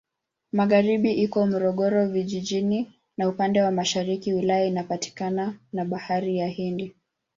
[0.51, 6.95] Magharibi iko Morogoro Vijijini na upande wa mashariki wilaya inapakana na Bahari ya Hindi.